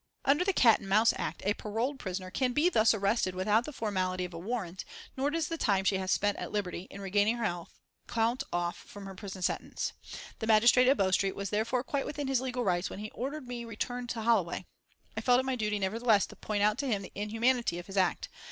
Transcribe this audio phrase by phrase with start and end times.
[0.25, 3.71] Under the Cat and Mouse Act a paroled prisoner can be thus arrested without the
[3.71, 4.83] formality of a warrant,
[5.15, 7.77] nor does the time she has spent at liberty, in regaining her health,
[8.07, 9.93] count off from her prison sentence.
[10.39, 13.47] The magistrate at Bow Street was therefore quite within his legal rights when he ordered
[13.47, 14.65] me returned to Holloway.
[15.15, 17.95] I felt it my duty, nevertheless, to point out to him the inhumanity of his
[17.95, 18.27] act.